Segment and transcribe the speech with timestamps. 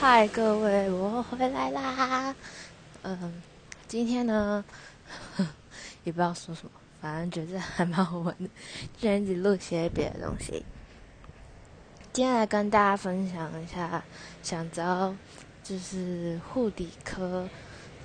[0.00, 2.32] 嗨，各位，我回来啦。
[3.02, 3.42] 嗯，
[3.88, 4.64] 今天呢，
[6.04, 6.70] 也不知道说什么，
[7.00, 8.48] 反正觉得还蛮好玩的，
[8.96, 10.64] 就一直录些别的东西。
[12.12, 14.04] 今天来跟大家分享一下，
[14.40, 15.12] 想知道
[15.64, 17.48] 就是护理科，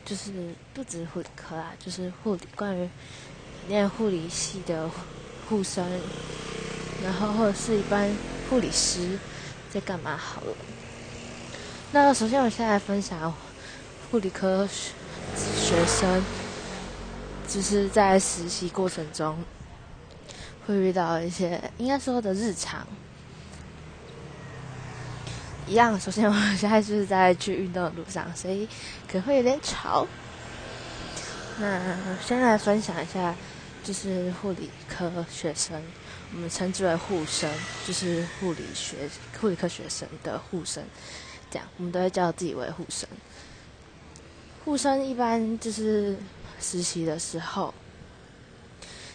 [0.04, 0.32] 就是
[0.74, 2.90] 不止护理科啦，就是护理关于
[3.68, 4.90] 念护理系的
[5.48, 5.88] 护生，
[7.04, 8.10] 然后或者是一般
[8.50, 9.20] 护理师
[9.70, 10.56] 在干嘛好了。
[11.96, 13.32] 那首先，我现在分享
[14.10, 16.26] 护理科学生，
[17.48, 19.38] 就是在实习过程中
[20.66, 22.88] 会遇到一些应该说的日常。
[25.68, 28.68] 一样，首先我现在就是在去运动的路上，所以
[29.08, 30.08] 可能会有点吵。
[31.60, 31.80] 那
[32.26, 33.36] 先来分享一下，
[33.84, 35.80] 就是护理科学生，
[36.34, 37.48] 我们称之为护生，
[37.86, 39.08] 就是护理学
[39.40, 40.84] 护理科学生的护生。
[41.54, 43.08] 这样，我们都会叫自己为护生。
[44.66, 46.18] 护生一般就是
[46.60, 47.72] 实习的时候，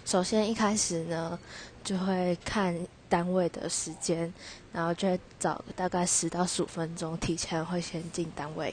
[0.05, 1.37] 首先一开始呢，
[1.83, 4.33] 就会看单位的时间，
[4.73, 8.73] 然后就会早大概十到十五分钟提前会先进单位。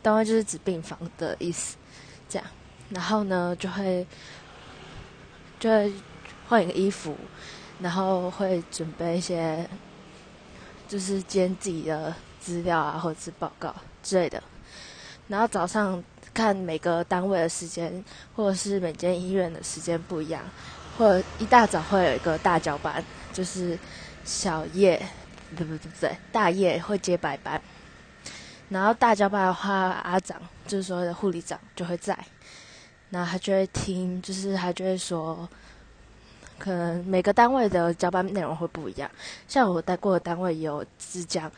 [0.00, 1.76] 单位就是指病房的意思，
[2.28, 2.46] 这样，
[2.90, 4.06] 然后呢就会
[5.58, 5.92] 就会
[6.48, 7.16] 换一个衣服，
[7.80, 9.68] 然后会准备一些，
[10.86, 12.14] 就是兼自己的。
[12.40, 14.42] 资料啊，或者是报告之类的。
[15.28, 16.02] 然后早上
[16.34, 20.42] 看每个单位的时间，或者是每间医院的时间不一样，
[20.98, 23.78] 或者一大早会有一个大交班，就是
[24.24, 25.00] 小夜，
[25.54, 27.62] 不不不对，大夜会接白班。
[28.70, 32.18] 然后大交班的话，阿长就是所谓的护理长就会在，
[33.10, 35.48] 然后他就会听，就是他就会说，
[36.58, 39.08] 可能每个单位的交班内容会不一样。
[39.46, 41.50] 像我待过的单位有只讲。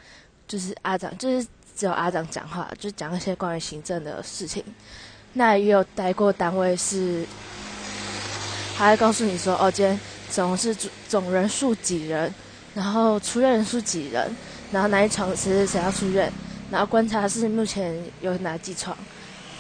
[0.53, 4.63] 就是阿长，就是只有阿长讲话，就讲一些关于行政的事情。
[5.33, 7.25] 那也有待过单位是，
[8.77, 9.99] 还会告诉你说，哦，今天
[10.29, 10.77] 总是
[11.09, 12.31] 总人数几人，
[12.75, 14.31] 然后出院人数几人，
[14.71, 16.31] 然后哪一床是谁要出院，
[16.71, 18.95] 然后观察是目前有哪几床。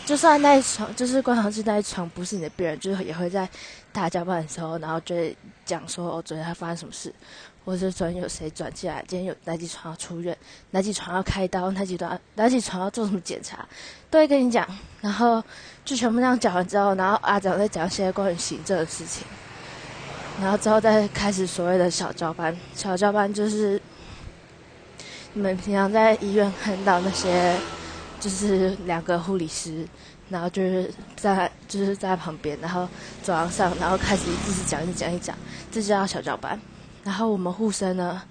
[0.04, 3.48] 就算那一床就是观察室那一床不是你的病人，就是也会在
[3.94, 7.10] 大交班的时候，然后就会讲说，哦，昨天他发生什么事。
[7.64, 9.04] 或者昨天有谁转进来？
[9.06, 10.36] 今天有哪几床要出院？
[10.70, 11.70] 哪几床要开刀？
[11.70, 13.66] 哪几段哪几床要做什么检查？
[14.10, 14.66] 都会跟你讲。
[15.00, 15.42] 然后
[15.84, 19.24] 就全部这样讲完之后，然后阿长再讲一些关于行政的事情。
[20.40, 22.56] 然后之后再开始所谓的小交班。
[22.74, 23.80] 小交班就是
[25.34, 27.56] 你们平常在医院看到那些，
[28.18, 29.86] 就是两个护理师，
[30.28, 32.88] 然后就是在就是在旁边，然后
[33.22, 35.36] 走廊上，然后开始一直讲一直讲一直讲，
[35.70, 36.60] 这就叫小交班。
[37.04, 38.22] 然后我们护生呢，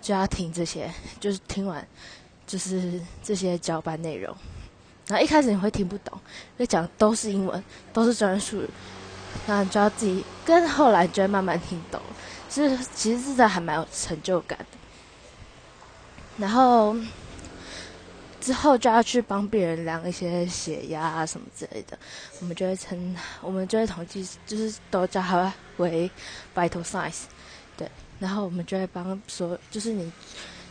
[0.00, 0.88] 就要听这些，
[1.18, 1.86] 就是听完，
[2.46, 4.32] 就是这些交班内容。
[5.08, 7.62] 然后一开始你会听不懂，因为讲都是英文，
[7.92, 8.68] 都是专业术语，
[9.46, 12.00] 然后你就要自己跟后来就会慢慢听懂。
[12.48, 14.66] 其实其实是在还蛮有成就感的。
[16.38, 16.96] 然后
[18.40, 21.98] 之后就要去帮病人量一些血压啊什么之类的，
[22.40, 26.08] 我们就会称，我们就会统计，就是都叫它为
[26.54, 27.22] vital signs。
[28.22, 30.12] 然后我们就会帮说，就是你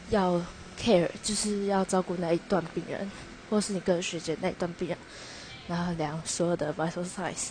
[0.09, 0.41] 要
[0.81, 3.11] care，就是要照顾那一段病人，
[3.49, 4.97] 或是你个人学姐那一段病人，
[5.67, 7.49] 然后量所有的 vital signs。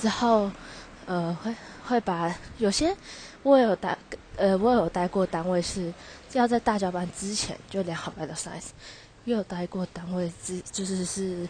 [0.00, 0.48] 之后，
[1.06, 1.52] 呃，会
[1.88, 2.96] 会把有些
[3.42, 3.98] 我有待，
[4.36, 5.92] 呃，我有待过单位是
[6.34, 8.66] 要在大交班之前就量好 vital signs，
[9.24, 11.48] 也有待过单位之就是是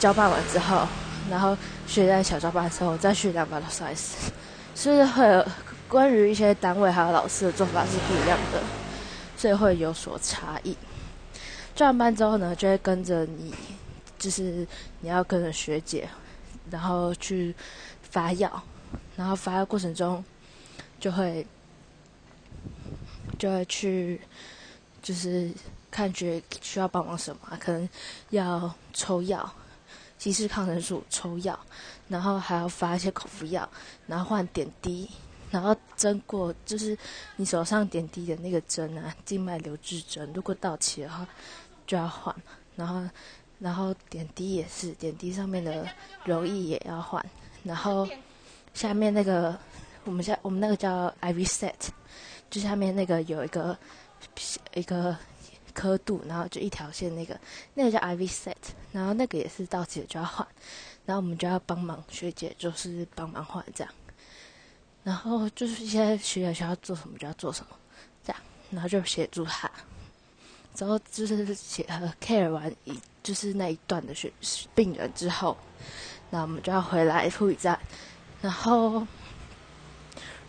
[0.00, 0.88] 交办完之后，
[1.30, 4.10] 然后学在小交班的时候再去量 vital signs。
[4.76, 5.44] 是会
[5.88, 8.62] 关于一些单位还有老师的做法是不一样的，
[9.36, 10.76] 所以会有所差异。
[11.74, 13.54] 转班之后呢，就会跟着你，
[14.18, 14.66] 就是
[15.00, 16.08] 你要跟着学姐，
[16.70, 17.54] 然后去
[18.02, 18.62] 发药，
[19.16, 20.22] 然后发药过程中
[21.00, 21.46] 就会
[23.38, 24.20] 就会去，
[25.02, 25.50] 就是
[25.90, 27.88] 看觉需要帮忙什么，可能
[28.30, 29.50] 要抽药。
[30.18, 31.58] 稀释抗生素、抽药，
[32.08, 33.68] 然后还要发一些口服药，
[34.06, 35.08] 然后换点滴，
[35.50, 36.96] 然后针过就是
[37.36, 41.26] 你手上点滴的那个针啊，静脉留置针，如果到期的话
[41.86, 42.34] 就要换。
[42.76, 43.08] 然后，
[43.58, 45.88] 然后点滴也是，点滴上面的
[46.24, 47.24] 柔液也要换。
[47.62, 48.08] 然后
[48.74, 49.58] 下面那个
[50.04, 51.88] 我们下我们那个叫 IV set，
[52.50, 53.76] 就下面那个有一个
[54.74, 55.16] 一个。
[55.76, 57.38] 刻度，然后就一条线，那个
[57.74, 58.54] 那个叫 IV set，
[58.92, 60.46] 然后那个也是到期了就要换，
[61.04, 63.92] 然后我们就要帮忙学姐，就是帮忙换这样，
[65.04, 67.76] 然后就是一些学姐需要做什么就要做什么，
[68.24, 69.70] 这样，然后就协助他，
[70.74, 74.32] 之后就是写和 care 完一就是那一段的学
[74.74, 75.56] 病人之后，
[76.30, 77.78] 那我们就要回来护理站，
[78.40, 79.06] 然后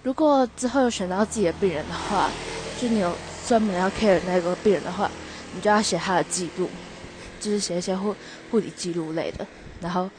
[0.03, 2.29] 如果之后有选到自己的病人的话，
[2.79, 3.13] 就你有
[3.47, 5.09] 专门要 care 那个病人的话，
[5.57, 6.69] 你就要写他的记录，
[7.42, 8.15] 就是写一些护
[8.50, 9.45] 护理记录类的，
[9.81, 10.09] 然后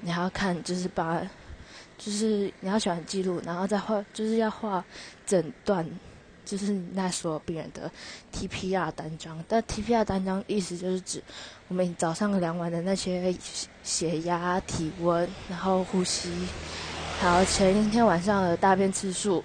[0.00, 1.22] 你还要看就是把。
[1.98, 4.84] 就是你要写完记录，然后再画，就是要画
[5.24, 5.82] 诊断，
[6.44, 7.90] 就是那所有病人的
[8.34, 9.42] TPR 单张。
[9.48, 11.22] 但 TPR 单张意思就是指
[11.68, 13.34] 我们早上量完的那些
[13.82, 16.30] 血压、体温，然后呼吸，
[17.18, 19.42] 还有前一天晚上的大便次数，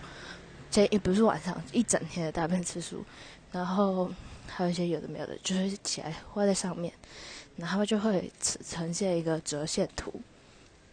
[0.70, 3.02] 前也不是晚上一整天的大便次数，
[3.54, 4.12] 然后
[4.56, 6.94] 还有一些有的没有的，就是起来画在上面，
[7.56, 8.32] 然后就会
[8.70, 10.14] 呈现一个折线图，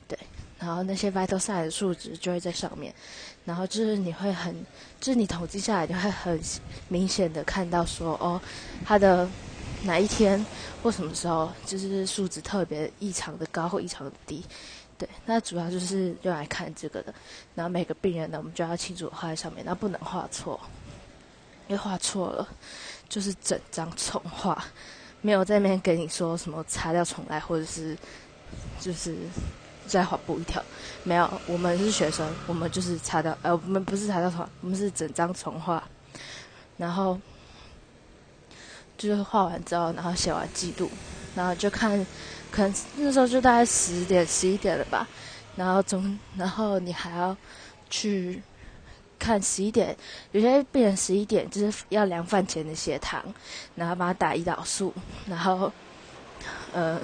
[0.07, 0.19] 对。
[0.61, 2.93] 然后那些 vital sign 的数值就会在上面，
[3.45, 4.53] 然后就是你会很，
[5.01, 6.41] 就是你统计下来就会很
[6.89, 8.41] 明显的看到说，哦，
[8.85, 9.29] 他的
[9.85, 10.45] 哪一天
[10.83, 14.45] 或什么时候就是数值特别异常的高或异常的低，
[14.99, 17.15] 对，那主要就是用来看这个的。
[17.55, 20.59] 然后每个病人呢，我们就要清楚画在上面，那不能画错，
[21.69, 22.49] 因为画错了
[23.09, 24.63] 就是整张重画，
[25.21, 27.97] 没有在那边给你说什么擦掉重来或者是
[28.81, 29.17] 就是。
[29.87, 30.63] 再画补一条，
[31.03, 35.83] 没有，我们是学生，我们就是擦掉，呃，我们不是擦掉重，我们是整张重画，
[36.77, 37.19] 然后
[38.99, 40.91] 就是画完之后，然后写完记录，
[41.35, 42.07] 然后就看，
[42.51, 45.09] 可能那时候就大概十点、十一点了吧，
[45.57, 47.35] 然后中，然后你还要
[47.89, 48.43] 去
[49.19, 49.97] 看十一点，
[50.33, 53.23] 有些病人十一点就是要量饭前的血糖，
[53.75, 54.93] 然后帮他打胰岛素，
[55.27, 55.73] 然后，
[56.73, 57.01] 呃。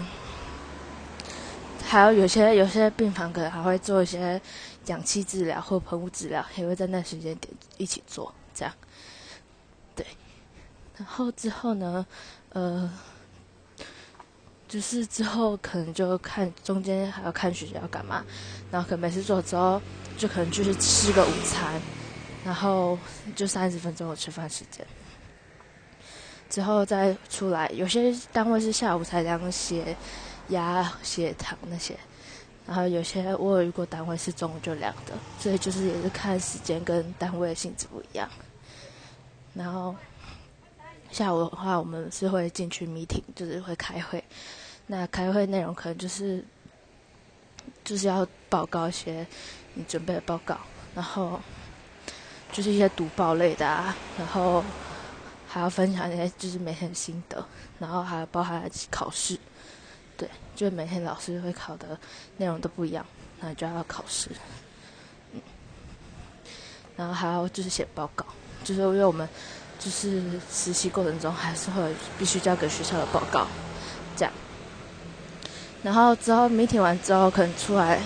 [1.86, 4.40] 还有有些有些病房可能还会做一些
[4.86, 8.74] 氧气治疗或喷雾治疗，也会在那时间点一起做，这样。
[9.94, 10.04] 对，
[10.96, 12.04] 然后之后呢，
[12.48, 12.90] 呃，
[14.66, 18.24] 就是之后可能就看中间还要看学姐要干嘛，
[18.70, 19.80] 然后可能每次做之后
[20.16, 21.80] 就可能就是吃个午餐，
[22.44, 22.98] 然后
[23.34, 24.86] 就三十分钟的吃饭时间，
[26.50, 27.68] 之后再出来。
[27.70, 29.96] 有些单位是下午才量血。
[30.48, 31.96] 压血糖那些，
[32.66, 38.28] 然后有些我有遇过单位是中午就量的，所以就是也是看时间跟单位的性质不一样。
[39.54, 39.96] 然后
[41.10, 44.22] 下午的话，我们是会进去 meeting，就是会开会。
[44.86, 46.44] 那开会内容可能就是
[47.82, 49.26] 就是要报告一些
[49.72, 50.58] 你准备的报告，
[50.94, 51.40] 然后
[52.54, 54.64] 就是一些读报类的啊，然后
[55.48, 57.44] 还要分享一些就是每天的心得，
[57.80, 59.36] 然后还包含考试。
[60.16, 61.98] 对，就每天老师会考的
[62.36, 63.04] 内容都不一样，
[63.40, 64.30] 那就要考试，
[65.32, 65.40] 嗯，
[66.94, 68.24] 然后还要就是写报告，
[68.62, 69.28] 就是因为我们
[69.80, 73.48] 就是实习过程中还是会必须交给学校的报告，
[74.16, 74.32] 这样，
[75.82, 78.00] 然后之后 meeting 完之后可能出来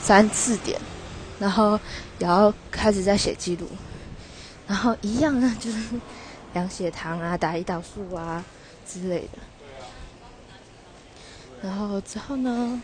[0.00, 0.80] 三四点，
[1.42, 1.72] 然后
[2.20, 3.68] 也要开始在写记录，
[4.68, 6.00] 然后一样呢 就是
[6.52, 8.44] 量血糖啊、打胰岛素啊
[8.86, 9.38] 之类的。
[11.60, 12.80] 然后之后呢？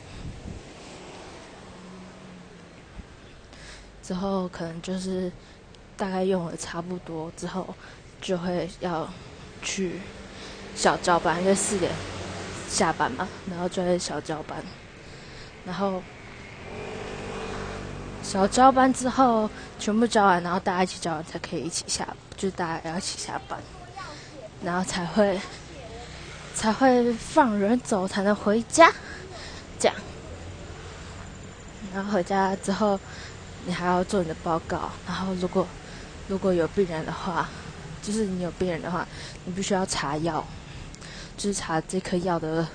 [4.03, 5.31] 之后可能就是
[5.97, 7.73] 大概用了差不多之后，
[8.21, 9.09] 就会要
[9.63, 10.01] 去
[10.75, 11.93] 小交班，因为四点
[12.69, 14.65] 下班嘛，然后就会小交班。
[15.65, 16.03] 然后
[18.29, 22.07] 小交班之后全部交完，然后大家一起交完才可以一起下，
[22.37, 23.59] 就大家要一起下班，
[24.63, 25.41] 然后才会。
[26.55, 28.93] 才会放人走，才能回家，
[29.79, 29.97] 这样。
[31.95, 32.99] 然后回家之后，
[33.65, 34.91] 你还要做你的报告。
[35.07, 35.65] 然后如果
[36.27, 37.49] 如果有病人的话，
[38.03, 39.07] 就是你有病人的话，
[39.45, 40.45] 你必须要查药，
[41.37, 42.67] 就是查这颗药的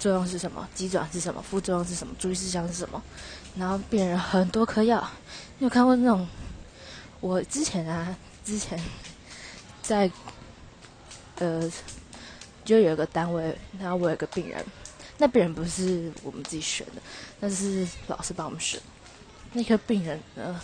[0.00, 3.00] 作用是什么，机转是什么，副作用是什么，注意事项是什么。
[3.56, 5.08] 然后病人很多颗药，
[5.58, 6.26] 你有看过那种？
[7.20, 8.76] 我之前啊，之前
[9.80, 10.10] 在
[11.38, 11.70] 呃。
[12.62, 14.64] 就有一个单位，然后我有个病人，
[15.18, 17.02] 那病人不是我们自己选的，
[17.40, 18.80] 那是老师帮我们选。
[19.54, 20.60] 那个病人呢，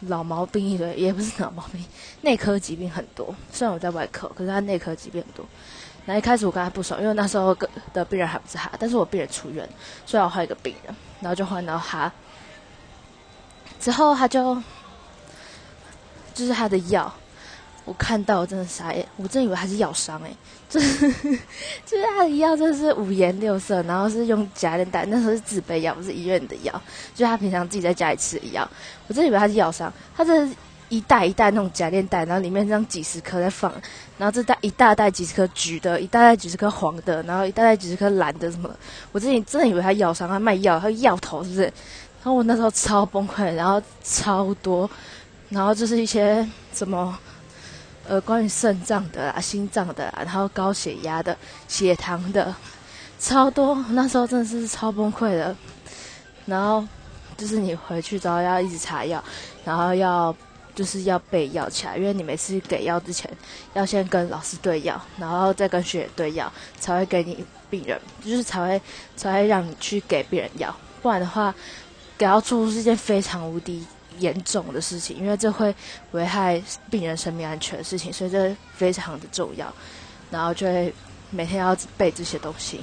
[0.00, 1.84] 老毛病一堆，也不是老毛病，
[2.20, 3.34] 内科疾病很多。
[3.50, 5.44] 虽然我在外科，可是他内科疾病很多。
[6.06, 7.56] 那一开始我跟他不熟，因为那时候
[7.92, 9.68] 的病人还不是他，但是我病人出院，
[10.04, 12.12] 所以我换一个病人，然后就换到他。
[13.80, 14.54] 之后他就，
[16.34, 17.12] 就是他的药。
[17.86, 20.30] 我看到我真的傻眼，我真以为他是药商哎，
[20.70, 21.06] 就是
[21.84, 26.72] 就是他的药真是五颜六色，然后是用夹链袋，那时候是自备药，不是医院的药，
[27.14, 28.66] 就是他平常自己在家里吃的药。
[29.06, 30.48] 我真以为他是药商，他这
[30.94, 33.72] 一袋一袋那种夹链袋，然后里面这样几十颗在放，
[34.16, 38.70] 然后这袋一大袋几十颗橘的，一大袋几十颗黄的，然后一大袋几十颗蓝的什么，
[39.10, 41.62] 我之前真的以为他药商，他卖药，他药头是不是？
[41.62, 41.72] 然
[42.26, 44.88] 后我那时候超崩溃，然后超多，
[45.48, 47.18] 然后就是一些什么，
[48.06, 51.36] 呃，关于肾脏的啊、心脏的，然后高血压的、
[51.66, 52.54] 血糖的，
[53.18, 55.56] 超多，那时候真的是超崩溃的，
[56.46, 56.86] 然后。
[57.36, 59.20] 就是你回去之后要一直查药，
[59.64, 60.32] 然后要
[60.74, 63.30] 就是要备药起来，因为你每次给药之前
[63.74, 68.80] 要先跟老师对药，然后再跟学姐对药，才会给你病人，就是才会
[69.16, 71.54] 才会让你去给病人药，不然的话
[72.18, 73.86] 给药出是件非常无敌
[74.18, 75.74] 严重的事情，因为这会
[76.12, 79.72] 危害病人生命安全的事情，所以这非常的重要，
[80.30, 80.92] 然后就会
[81.30, 82.80] 每天要背这些东西。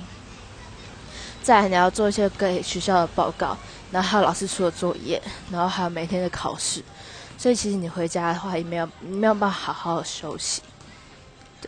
[1.43, 3.57] 再你要做一些给学校的报告。
[3.91, 5.21] 然后还有老师出的作业，
[5.51, 6.81] 然后还有每天的考试，
[7.41, 10.61] 所以其实你回家的话也没有没有办法好好休息。
[11.59, 11.67] 对，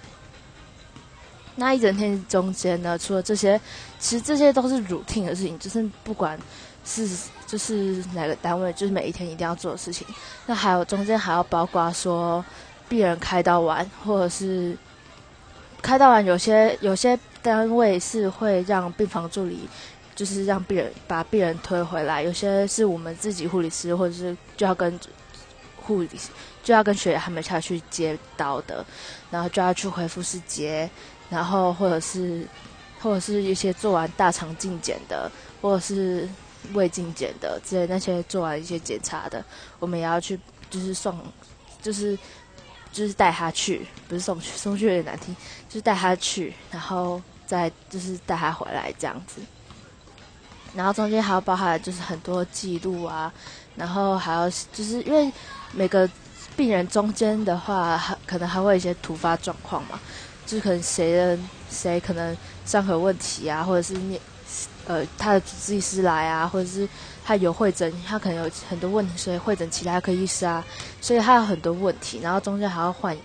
[1.56, 3.60] 那一整天中间呢，除了这些，
[3.98, 6.40] 其实这些都是 routine 的事情，就是不管
[6.86, 7.10] 是
[7.48, 10.06] 就是哪个单位，就是每一天一定要做的事情。
[10.46, 12.46] 那还有中间还要包括说
[12.88, 14.78] 病人开刀完，或者是
[15.82, 19.68] 开刀完，有些有些单位是会让病房助理。
[20.16, 25.00] 就是让病人把病人推回来，有些是我们自己护理师，或者是就要跟
[25.86, 26.10] 护理
[26.64, 28.86] 就要跟学姐他们下去接刀的，
[29.30, 30.90] 然后就要去回复室接，
[31.30, 32.48] 然后或者是
[33.02, 35.30] 或者是一些做完大肠镜检的，
[35.62, 36.28] 或者是
[36.74, 39.44] 胃镜检的之类那些做完一些检查的，
[39.80, 41.20] 我们也要去，就是送，
[41.82, 42.18] 就是
[42.94, 45.36] 就是带他去，不是送去，送去有点难听，
[45.68, 49.42] 就是带他去，然后再就是带他回来这样子。
[50.74, 53.32] 然后中间还要包含就是很多记录啊，
[53.76, 55.32] 然后还要就是因为
[55.72, 56.10] 每个
[56.56, 60.00] 病人中间的话，还可能还会有一些突发状况嘛，
[60.46, 61.38] 就是可能谁的
[61.70, 64.20] 谁可能伤口问题啊，或者是你
[64.86, 66.88] 呃他的主治医师来啊，或者是
[67.26, 70.64] 他有会诊，他可能有很多问题，所以会诊其他科医师啊，
[71.02, 73.18] 所以他有很多问题，然后中间还要换。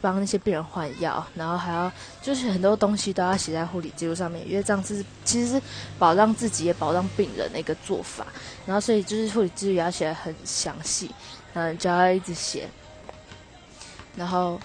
[0.00, 5.62] 帮那些病人换药，然后还要就是很多东西都要写在护理记录上面，因为这样子其实是
[5.98, 8.26] 保障自己也保障病人的一个做法。
[8.66, 11.10] 然后所以就是护理记录也要写的很详细，
[11.54, 12.68] 嗯，就要一直写。
[14.16, 14.60] 然后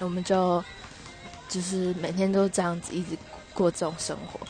[0.00, 0.62] 我们就
[1.48, 3.16] 就是每天都这样子一直
[3.54, 4.40] 过这种生活，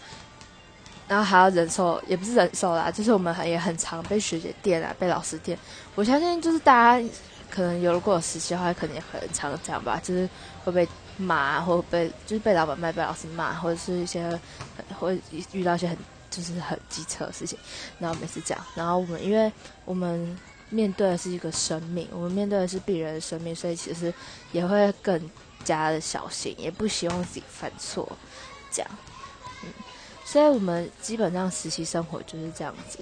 [1.06, 5.58] 然后还要忍受，也不是忍受啦，就是我们也很常被学姐电啊，被老师电。
[5.94, 7.08] 我相信就是大家。
[7.50, 10.28] 可能有如果实习的话，可能也很常这样吧，就是
[10.64, 10.86] 会被
[11.16, 14.28] 骂，或被就是被老板骂，被老师骂，或者是一些
[14.98, 15.18] 会
[15.52, 15.96] 遇到一些很
[16.30, 17.58] 就是很机车的事情。
[17.98, 19.50] 然后每次这样，然后我们因为
[19.84, 20.38] 我们
[20.68, 24.12] 面对的是一个生命，我们面对的是病人的生命，所以其实
[24.52, 25.30] 也会更
[25.64, 28.06] 加的小心，也不希望自己犯错。
[28.70, 28.90] 这样，
[29.62, 29.70] 嗯，
[30.24, 32.98] 所以我们基本上实习生活就是这样子。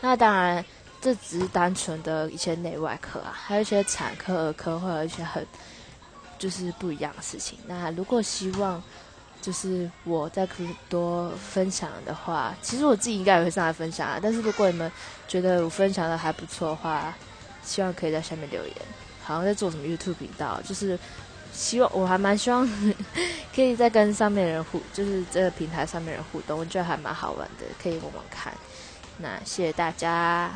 [0.00, 0.64] 那当然。
[1.00, 5.46] 这只是单纯的一些内外科啊，还有一些产科、儿科，会有一些很
[6.38, 7.58] 就是不一样的事情。
[7.66, 8.82] 那如果希望
[9.40, 14.18] 就是我再可以多分享的话，其实我自己应该也会上来分享啊。
[14.20, 14.90] 但是如果你们
[15.28, 17.14] 觉得我分享的还不错的话，
[17.62, 18.74] 希望可以在下面留言。
[19.22, 20.98] 好像在做什么 YouTube 频道，就是
[21.52, 22.68] 希望我还蛮希望
[23.54, 28.52] 可以再跟上面人互，就是这个平台上面人互动，我觉得还蛮好玩的，可以玩玩看。
[29.18, 30.50] 那谢谢大家。